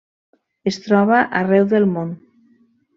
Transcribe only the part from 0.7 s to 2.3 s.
Es troba arreu del món.